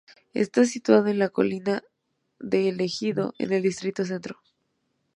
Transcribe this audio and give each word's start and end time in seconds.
Está 0.33 0.65
situado 0.65 1.09
en 1.09 1.19
la 1.19 1.29
colina 1.29 1.83
de 2.39 2.69
El 2.69 2.81
Ejido, 2.81 3.35
en 3.37 3.53
el 3.53 3.61
distrito 3.61 4.03
Centro. 4.03 4.41